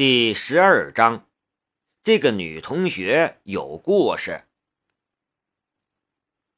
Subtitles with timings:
[0.00, 1.26] 第十二章，
[2.02, 4.46] 这个女同学有故事。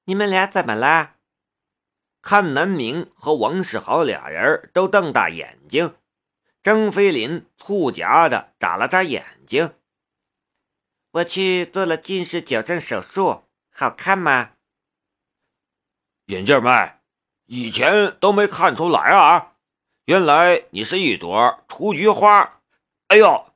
[0.04, 1.16] 你们俩怎么了？
[2.20, 5.96] 看南明和王世豪俩人都瞪大眼睛，
[6.62, 9.74] 张飞林促狭的眨了眨眼睛。
[11.10, 14.52] 我去做了近视矫正手术，好看吗？
[16.26, 16.92] 眼镜妹，
[17.46, 19.56] 以前都没看出来啊，
[20.04, 22.60] 原来你是一朵雏菊花。
[23.12, 23.52] 哎呦！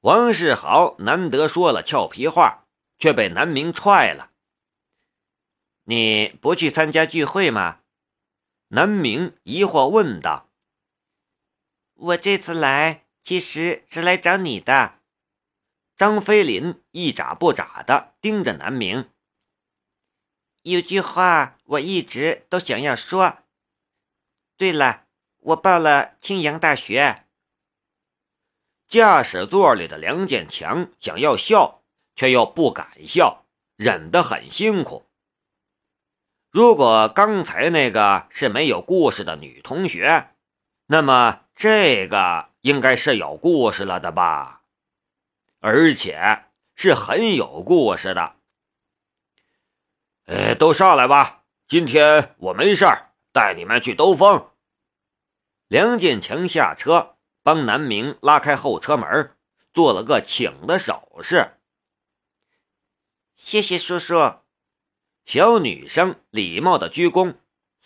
[0.00, 2.66] 王世豪难得说了俏皮话，
[2.98, 4.30] 却被南明踹了。
[5.82, 7.82] 你不去参加聚会吗？
[8.68, 10.48] 南明疑惑问道。
[11.92, 15.00] 我这次来其实是来找你的。
[15.94, 19.10] 张飞林一眨不眨的盯着南明。
[20.62, 23.40] 有句话我一直都想要说。
[24.56, 25.08] 对了，
[25.40, 27.23] 我报了青阳大学。
[28.88, 31.82] 驾驶座里的梁建强想要笑，
[32.14, 33.44] 却又不敢笑，
[33.76, 35.06] 忍得很辛苦。
[36.50, 40.30] 如果刚才那个是没有故事的女同学，
[40.86, 44.62] 那么这个应该是有故事了的吧？
[45.58, 46.44] 而且
[46.76, 48.36] 是很有故事的。
[50.26, 54.50] 哎，都上来吧，今天我没事儿，带你们去兜风。
[55.66, 57.13] 梁建强下车。
[57.44, 59.36] 帮南明拉开后车门，
[59.74, 61.58] 做了个请的手势。
[63.36, 64.36] 谢谢叔叔。
[65.26, 67.34] 小女生礼貌的鞠躬，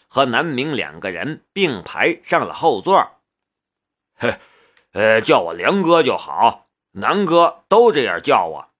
[0.07, 3.21] 和南明两个人并排上了后座。
[4.15, 4.39] 嘿，
[4.93, 8.71] 呃，叫我梁哥就好，南哥都这样叫我。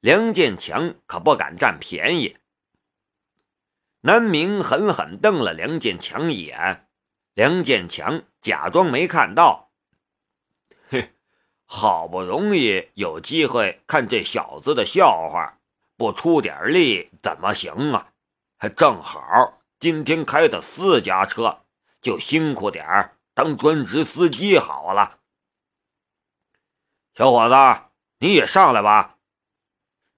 [0.00, 2.36] 梁建强可不敢占便宜。
[4.00, 6.86] 南明狠狠瞪了梁建强一眼，
[7.32, 9.69] 梁建强假装没看到。
[11.72, 15.60] 好不容易有机会看这小子的笑话，
[15.96, 18.08] 不出点力怎么行啊？
[18.58, 21.60] 还正好今天开的私家车，
[22.02, 25.20] 就辛苦点儿当专职司机好了。
[27.14, 27.84] 小伙子，
[28.18, 29.18] 你也上来吧。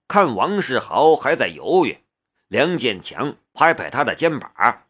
[0.08, 1.98] 看王世豪还在犹豫，
[2.48, 4.86] 梁建强拍拍他的肩膀。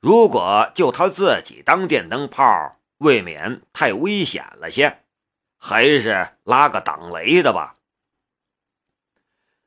[0.00, 2.76] 如果就他自己当电灯泡。
[2.98, 5.03] 未免太危险了些，
[5.66, 7.76] 还是拉个挡雷的吧。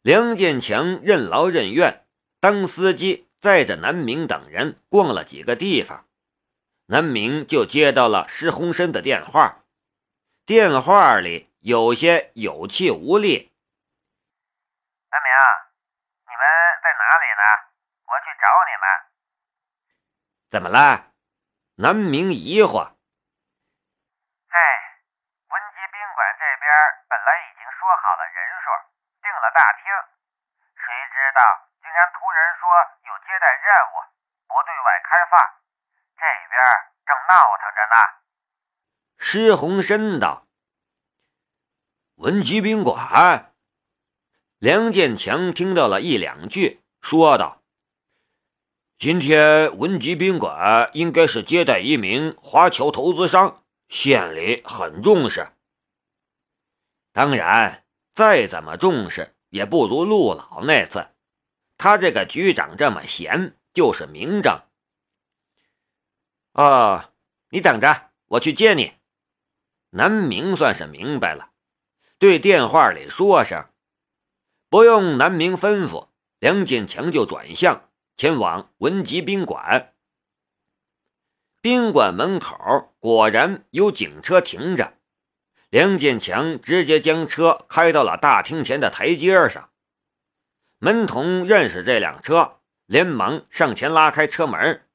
[0.03, 2.05] 梁建强任劳任怨，
[2.39, 6.07] 当司机载着南明等人逛了几个地方，
[6.85, 9.63] 南明就接到了施洪生的电话，
[10.45, 13.51] 电话里有些有气无力
[15.09, 15.31] ：“南明，
[16.25, 16.45] 你们
[16.83, 17.41] 在哪里呢？
[18.05, 18.85] 我去找你们。”
[20.51, 21.11] 怎么了？
[21.77, 22.96] 南明疑惑。
[29.39, 29.85] 了大厅，
[30.75, 31.41] 谁知道
[31.81, 32.67] 竟然突然说
[33.05, 33.95] 有接待任务，
[34.47, 35.37] 不对外开放，
[36.17, 36.57] 这边
[37.05, 37.95] 正闹腾着呢。
[39.17, 40.47] 施洪深道
[42.17, 43.53] ：“文吉宾馆。”
[44.59, 47.61] 梁建强听到了一两句，说道
[48.97, 55.49] ：“今天文吉宾馆应该是接待一名华侨投资商，县里很重视。
[57.13, 57.83] 当然，
[58.17, 61.07] 再怎么重视。”也不如陆老那次，
[61.78, 64.61] 他这个局长这么闲就是明证。
[66.51, 67.13] 哦，
[67.51, 68.95] 你等着，我去接你。
[69.91, 71.51] 南明算是明白了，
[72.19, 73.69] 对电话里说声，
[74.67, 79.94] 不用南明吩咐，梁建强就转向前往文吉宾馆。
[81.61, 84.96] 宾馆门口果然有警车停着。
[85.77, 89.69] 梁建强直接将车开到了大厅前的台阶上。
[90.79, 92.57] 门童认识这辆车，
[92.88, 94.88] 连忙上前拉开车门。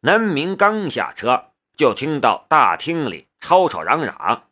[0.00, 4.48] 南明刚下车，就听到大厅里吵吵嚷嚷，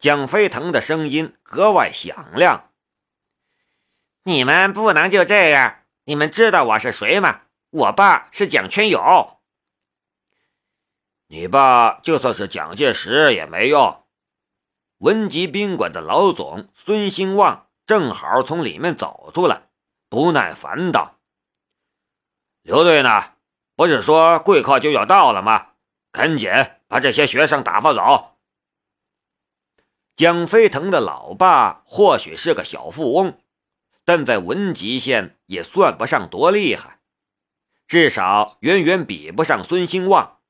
[0.00, 2.72] 蒋飞腾的声音格外响亮
[4.24, 5.84] ：“你们不能就这样！
[6.02, 7.42] 你们知道我是谁吗？
[7.70, 9.38] 我爸是蒋全友。”
[11.30, 13.99] 你爸就算是蒋介石也没用。
[15.00, 19.62] 文吉宾馆的老总孙兴旺正好从里面走出来，
[20.10, 21.16] 不耐烦道
[22.60, 23.32] ：“刘队呢？
[23.76, 25.68] 不是说贵客就要到了吗？
[26.12, 26.50] 赶紧
[26.86, 28.36] 把这些学生打发走。”
[30.16, 33.40] 蒋飞腾的老爸或许是个小富翁，
[34.04, 37.00] 但在文吉县也算不上多厉害，
[37.88, 40.40] 至少远远比不上孙兴旺。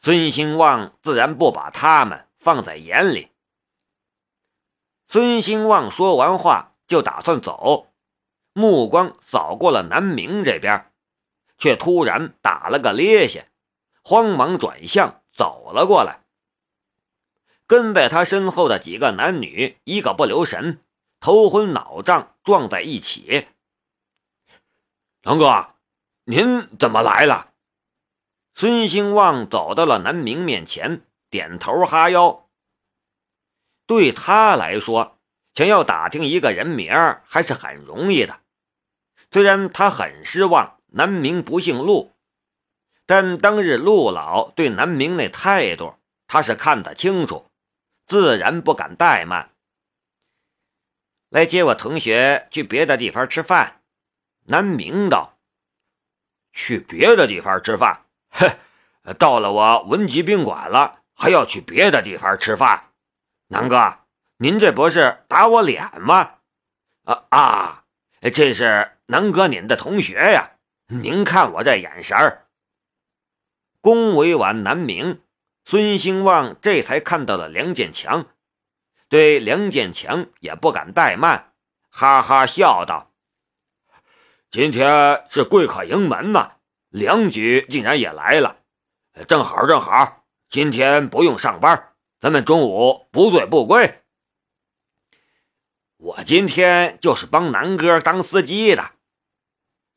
[0.00, 3.28] 孙兴旺自然不把他们放在眼里。
[5.10, 7.88] 孙兴旺说完话就打算走，
[8.52, 10.92] 目光扫过了南明这边，
[11.56, 13.44] 却突然打了个趔趄，
[14.02, 16.20] 慌忙转向走了过来。
[17.66, 20.82] 跟在他身后的几个男女一个不留神，
[21.20, 23.48] 头昏脑胀撞在一起。
[25.22, 25.70] 龙哥，
[26.24, 27.52] 您怎么来了？
[28.54, 32.47] 孙兴旺走到了南明面前，点头哈腰。
[33.88, 35.18] 对他来说，
[35.54, 36.92] 想要打听一个人名
[37.24, 38.38] 还是很容易的。
[39.32, 42.12] 虽然他很失望南明不姓陆，
[43.06, 45.96] 但当日陆老对南明那态度，
[46.26, 47.50] 他是看得清楚。
[48.06, 49.50] 自然不敢怠慢，
[51.28, 53.82] 来接我同学去别的地方吃饭。
[54.44, 55.38] 南明道
[56.52, 58.04] ：“去别的地方吃饭？
[58.32, 58.58] 哼，
[59.18, 62.87] 到了我文吉宾馆了，还要去别的地方吃饭？
[63.48, 63.98] 南哥，
[64.36, 66.34] 您这不是打我脸吗？
[67.04, 67.84] 啊啊，
[68.32, 70.52] 这是南哥您的同学呀！
[70.86, 72.46] 您看我这眼神儿。”
[73.80, 75.22] 恭维完南明。
[75.64, 78.24] 孙兴旺这才看到了梁建强，
[79.10, 81.52] 对梁建强也不敢怠慢，
[81.90, 83.12] 哈哈笑道
[84.48, 86.52] ：“今天是贵客迎门呐，
[86.88, 88.60] 梁局竟然也来了，
[89.26, 91.87] 正好正好，今天不用上班，
[92.20, 94.02] 咱们中午不醉不归。
[95.96, 98.92] 我今天就是帮南哥当司机的。”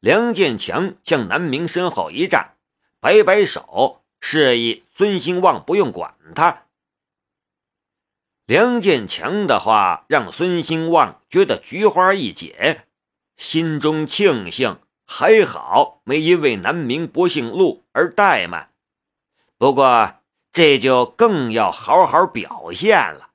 [0.02, 2.56] 梁建强向南明身后一站，
[3.00, 4.04] 摆摆手。
[4.24, 6.68] 示意孙兴旺不用管他。
[8.46, 12.86] 梁建强的话让孙兴旺觉得菊花一解，
[13.36, 18.72] 心中庆幸还好没因为南明不姓陆而怠慢。
[19.58, 20.21] 不过
[20.54, 23.30] 这就更要好好表现了。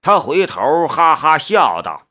[0.00, 2.08] 他回头哈哈笑道：“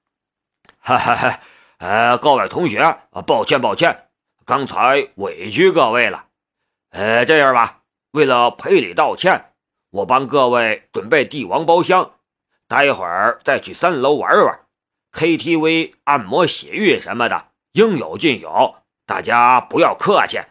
[0.80, 1.40] 哈哈哈，
[1.78, 4.10] 呃，各位同学，抱歉抱歉，
[4.46, 6.26] 刚才委屈各位了。”
[6.92, 7.82] 呃，这样吧，
[8.12, 9.54] 为了赔礼道歉，
[9.92, 12.16] 我帮各位准备帝王包厢，
[12.68, 14.66] 待会儿再去三楼玩玩
[15.14, 18.76] ，KTV、按摩、洗浴什么的应有尽有，
[19.06, 20.42] 大家不要客气。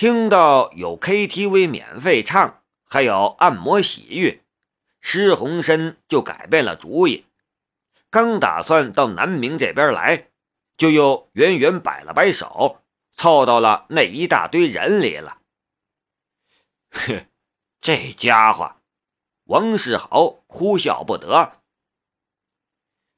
[0.00, 4.40] 听到有 KTV 免费唱，还有按摩、洗浴，
[5.02, 7.26] 施洪深就改变了主意，
[8.08, 10.28] 刚打算到南明这边来，
[10.78, 12.80] 就又远远摆了摆手。
[13.14, 15.36] 凑到了那一大堆人里了。
[16.92, 17.26] 哼，
[17.82, 18.76] 这家伙，
[19.44, 21.60] 王世豪哭笑不得。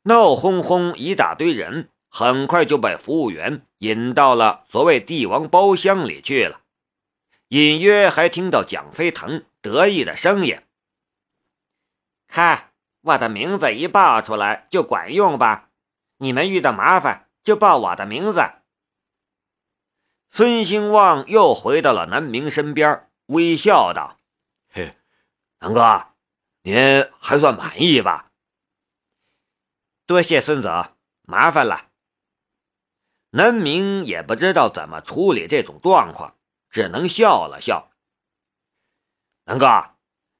[0.02, 6.61] 闹哄哄一大堆人，很快就被服务员引到了所谓帝王包厢里去了。
[7.52, 10.58] 隐约还听到蒋飞腾得意的声音
[12.26, 12.72] ：“看，
[13.02, 15.68] 我的名字一报出来就管用吧？
[16.16, 18.40] 你们遇到麻烦就报我的名字。”
[20.32, 24.18] 孙兴旺又回到了南明身边，微笑道
[24.72, 24.96] ：“嘿，
[25.58, 26.06] 南哥，
[26.62, 28.30] 您还算满意吧？
[30.06, 31.90] 多谢孙总，麻烦了。”
[33.28, 36.34] 南明也不知道怎么处理这种状况，
[36.72, 37.92] 只能笑了笑。
[39.44, 39.90] 南哥，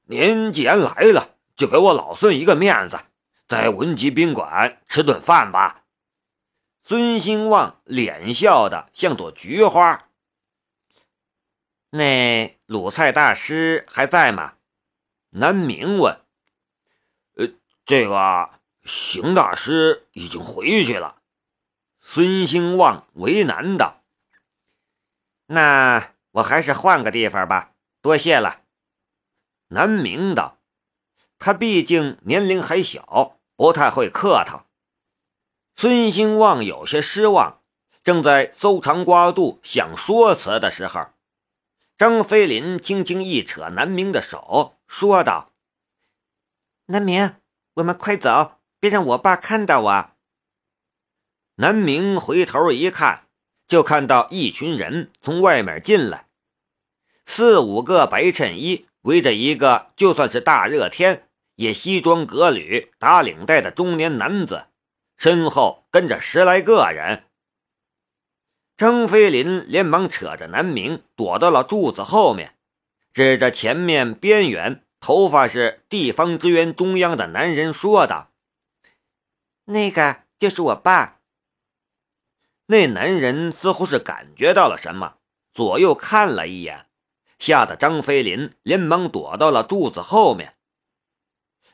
[0.01, 2.99] 您既然来了，就给我老孙一个面子，
[3.47, 5.85] 在文吉宾馆吃顿饭吧。
[6.83, 10.09] 孙兴旺脸笑的像朵菊花。
[11.91, 14.55] 那鲁菜大师还在吗？
[15.29, 16.19] 南明问。
[17.35, 17.49] 呃，
[17.85, 21.21] 这个邢大师已经回去了。
[22.01, 24.03] 孙兴旺为难道
[25.47, 27.71] ：“那我还是换个地方吧，
[28.01, 28.61] 多谢了。”
[29.73, 30.59] 南明道
[31.39, 34.67] ：“他毕竟年龄还小，不太会客套。”
[35.75, 37.63] 孙兴旺有些失望，
[38.03, 41.07] 正在搜肠刮肚想说辞的时候，
[41.97, 45.51] 张飞林轻轻一扯南明的手，说道
[46.85, 47.35] ：“南明，
[47.75, 50.09] 我们快走，别让我爸看到我。”
[51.57, 53.22] 南明回头一看，
[53.67, 56.27] 就看到一群人从外面进来，
[57.25, 64.67] 四五个白衬衣围着一个就算是大热天也西装革履、打领带的中年男子。
[65.15, 67.23] 身后跟着十来个人，
[68.75, 72.55] 张飞林连忙扯着南明躲到了柱子后面，
[73.13, 78.31] 指着前面边缘头发是地方支援中央的男人说道
[79.65, 81.19] ：“那个就是我爸。”
[82.65, 85.15] 那男人似乎是感觉到了什么，
[85.53, 86.87] 左右看了一眼，
[87.37, 90.55] 吓得张飞林连忙躲到了柱子后面。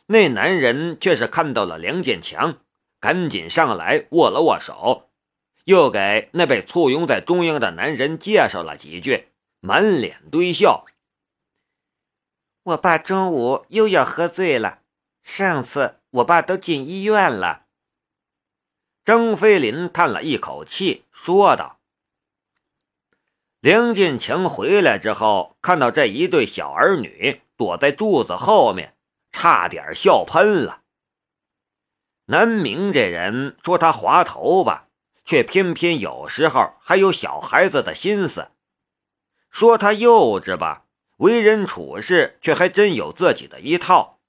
[0.07, 2.57] 那男人却是看到了梁建强，
[2.99, 5.11] 赶紧上来握了握手，
[5.65, 9.27] 又给那被簇拥在中央的男人介绍了几句，
[9.59, 10.85] 满脸堆笑。
[12.63, 14.79] 我爸中午又要喝醉了，
[15.21, 17.67] 上次我爸都进医院了。
[19.09, 21.79] 张飞林叹了一口气，说道。
[23.59, 28.95] 梁建强回来之后，看到这一对小儿女躲在柱子后面。
[29.31, 30.81] 差点笑喷了。
[32.25, 34.89] 南明这人说他滑头吧，
[35.25, 38.51] 却偏偏有时候还有小孩子的心思；
[39.49, 40.85] 说他幼稚吧，
[41.17, 44.19] 为人处事却还真有自己的一套，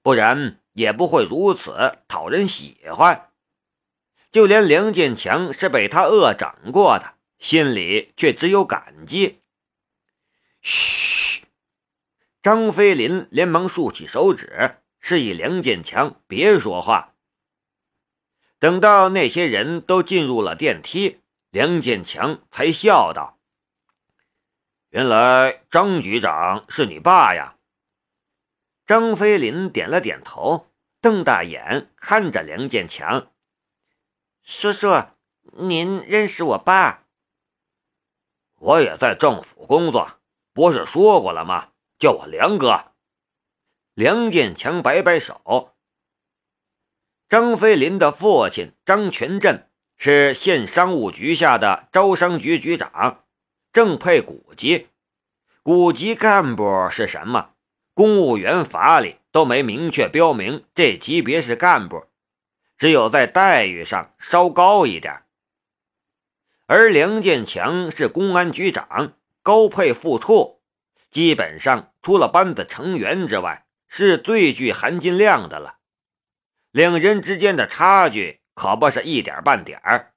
[0.00, 3.28] 不然也不会如此讨人喜欢。
[4.36, 9.40] 就连梁建强是被他恶整过的，心里却只有感激。
[10.60, 11.46] 嘘。
[12.42, 17.14] 张飞林连忙竖起手指，示意梁建强别说话。
[18.58, 23.38] 等到那些人都进入了电梯，梁建强才笑道
[24.92, 27.56] ：“原来张局长是你爸呀？”
[28.84, 33.32] 张飞林点了点头，瞪大眼看着梁建强
[34.48, 34.86] ：“叔叔，
[35.58, 37.02] 您认识我爸？
[38.54, 40.20] 我也在政府工作，
[40.52, 42.92] 不是说过了吗？”叫我梁哥，
[43.94, 45.74] 梁建强摆摆手。
[47.28, 53.24] 张飞林的父亲张全振是县商务局下的招商局局长，
[53.72, 54.86] 正配股级。
[55.64, 57.54] 股级干部是什么？
[57.94, 62.04] 公务员法里都没明确标明这级别是干部，
[62.78, 65.22] 只有在待遇上稍高一点。
[66.66, 70.62] 而梁建强是公安局长，高配副处。
[71.10, 75.78] 基本上除了班子成员之外，是最具含金量的了。
[76.72, 80.14] 两人之间的差距可不是一点半点儿。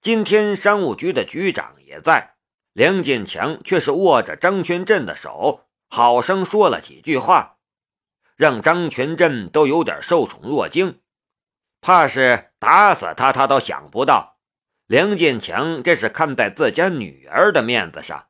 [0.00, 2.34] 今天商务局的局长也在，
[2.72, 7.58] 梁建强却是握着张全振的手，好生说了几句话，
[8.36, 11.00] 让张全振都有点受宠若惊。
[11.86, 14.40] 怕是打死他，他都想不到，
[14.86, 18.26] 梁建强这是看在自家女儿的面子上。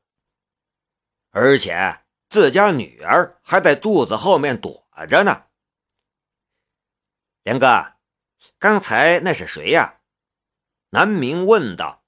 [1.30, 5.44] 而且自家女儿还在柱子后面躲着呢。
[7.44, 7.94] 梁哥，
[8.58, 10.00] 刚才那是谁呀？
[10.90, 12.04] 南明问道。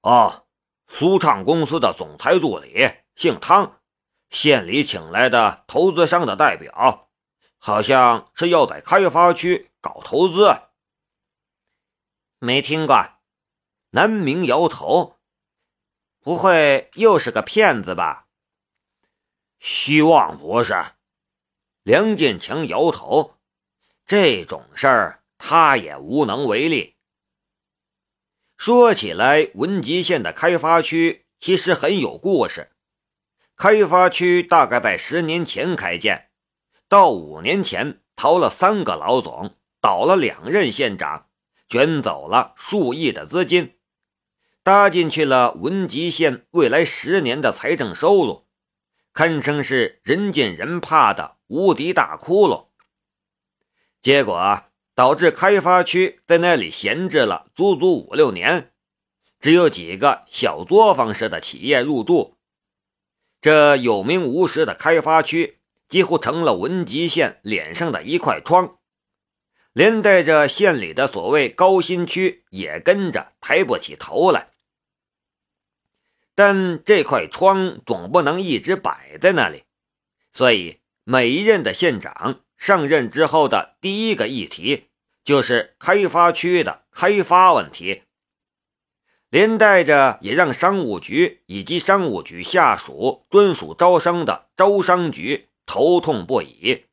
[0.00, 0.48] 哦，
[0.88, 3.80] 苏畅公司的总裁助理，姓汤，
[4.30, 7.03] 县里请来的投资商的代表，
[7.66, 10.54] 好像是要在开发区搞投资。
[12.38, 13.14] 没听过。
[13.92, 15.16] 南明摇头。
[16.20, 18.26] 不会又是个骗子吧？
[19.60, 20.74] 希望不是。
[21.82, 23.38] 梁建强摇头，
[24.04, 26.98] 这种事儿他也无能为力。
[28.58, 32.72] 说起来，文集县的开发区其实很有故事。
[33.56, 36.30] 开发区大概在十年前开建，
[36.88, 41.26] 到五年前逃了三个老总，倒了两任县长，
[41.68, 43.76] 卷走了数亿的资金。
[44.62, 48.46] 搭进去了文集县未来十年的财政收入，
[49.12, 52.68] 堪称是人见人怕的无敌大窟窿。
[54.00, 54.62] 结果
[54.94, 58.72] 导致开发区在那里闲置了足足五六年，
[59.40, 62.36] 只有几个小作坊式的企业入驻。
[63.40, 68.78] 这有名无实的开发区几乎成了文集县脸上的一块疮，
[69.72, 74.50] 连带着县里的所谓高新区也跟着抬不起头来。
[76.34, 79.64] 但这块窗总不能一直摆在那里，
[80.32, 84.88] 所以每一任的县长上任之后的第一个议题
[85.24, 88.02] 就是开发区的开发问题，
[89.28, 96.86] 连带着也让商务局以及商务局下属专属招商的招商局头痛不已。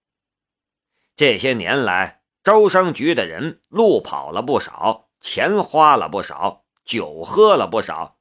[1.16, 8.18] 这些年来，招商局的人路跑了不少，钱花了不少，酒喝了不少。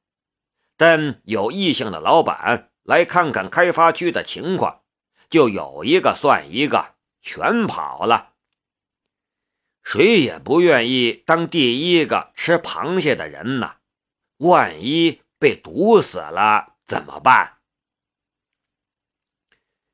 [0.77, 4.81] 但有异性的老板来看看开发区的情况，
[5.29, 8.33] 就有一个算一个，全跑了。
[9.83, 13.77] 谁也不愿意当第一个吃螃蟹的人呐，
[14.37, 17.60] 万一被毒死了怎么办？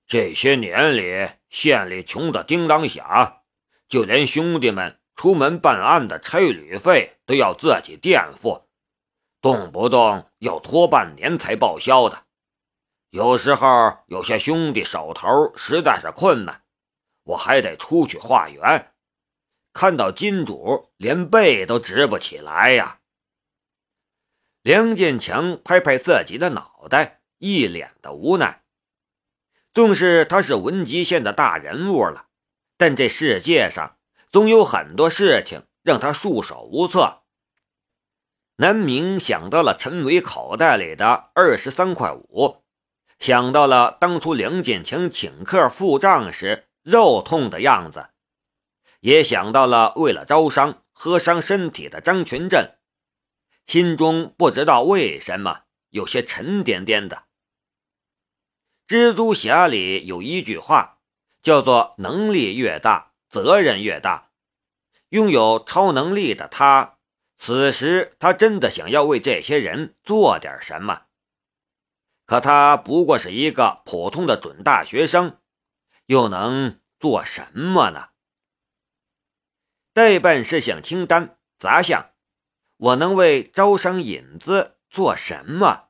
[0.08, 3.42] 这些年里，县里穷得叮当响，
[3.90, 8.70] 就连兄弟们出门办案的差旅费都要自己垫付。
[9.42, 12.24] 动不动要拖半年才报销的，
[13.10, 16.64] 有时候有些兄弟手头实在是困难，
[17.24, 18.94] 我还得出去化缘。
[19.74, 23.02] 看到金主连背都直不起来呀！
[24.62, 28.64] 梁建强拍拍自己的脑袋，一脸的无奈。
[29.78, 32.30] 纵使他是文集县的大人物了，
[32.78, 33.98] 但这世界上
[34.32, 37.22] 总有很多事情让他束手无策。
[38.56, 42.64] 南明想到了陈伟口袋里的二十三块五，
[43.20, 48.08] 想到了当初梁建强请客付账时肉痛的样子，
[49.02, 52.80] 也想到了为了招商喝伤身体的张全振，
[53.68, 57.27] 心中不知道为什么有些沉甸甸的。
[58.88, 61.00] 蜘蛛侠里有一句话，
[61.44, 64.32] 叫做“能力越大，责任越大”。
[65.10, 66.98] 拥有超能力的他。
[67.36, 71.04] 此时，他真的想要为这些人做点什么，
[72.26, 75.40] 可他不过是一个普通的准大学生，
[76.06, 78.10] 又能做什么呢？
[79.94, 82.12] 代办事项清单杂项，
[82.78, 85.90] 我能为招商引资做什么？